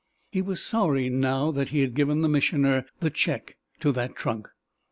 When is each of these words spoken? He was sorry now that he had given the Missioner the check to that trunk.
He 0.31 0.41
was 0.41 0.65
sorry 0.65 1.09
now 1.11 1.51
that 1.51 1.69
he 1.69 1.81
had 1.81 1.93
given 1.93 2.21
the 2.23 2.27
Missioner 2.27 2.87
the 3.01 3.11
check 3.11 3.57
to 3.81 3.91
that 3.91 4.15
trunk. 4.15 4.49